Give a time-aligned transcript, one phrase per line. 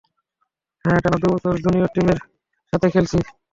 [0.85, 2.19] হ্যাঁ টানা দুবছর জুনিয়র টিমের
[2.73, 3.17] সাথে খেলেছি।